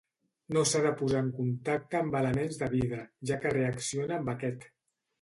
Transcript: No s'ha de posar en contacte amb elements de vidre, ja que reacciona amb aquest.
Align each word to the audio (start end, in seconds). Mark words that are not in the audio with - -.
No 0.55 0.63
s'ha 0.69 0.79
de 0.85 0.93
posar 1.01 1.21
en 1.25 1.29
contacte 1.41 2.01
amb 2.01 2.19
elements 2.23 2.59
de 2.65 2.73
vidre, 2.75 3.05
ja 3.33 3.41
que 3.47 3.55
reacciona 3.61 4.21
amb 4.21 4.37
aquest. 4.39 4.71